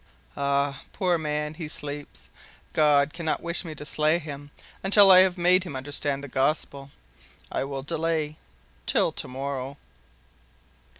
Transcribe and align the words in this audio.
"Ah! 0.35 0.81
poor 0.93 1.19
man. 1.19 1.53
He 1.53 1.67
sleeps. 1.67 2.27
God 2.73 3.13
cannot 3.13 3.43
wish 3.43 3.63
me 3.63 3.75
to 3.75 3.85
slay 3.85 4.17
him 4.17 4.49
until 4.83 5.11
I 5.11 5.19
have 5.19 5.37
made 5.37 5.63
him 5.63 5.75
understand 5.75 6.23
the 6.23 6.27
gospel. 6.27 6.89
I 7.51 7.65
will 7.65 7.83
delay 7.83 8.37
till 8.87 9.11
to 9.11 9.27
morrow." 9.27 9.77